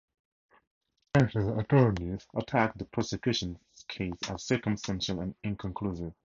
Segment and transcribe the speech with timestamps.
[1.13, 6.15] Carpenter's attorneys attacked the prosecution's case as circumstantial and inconclusive.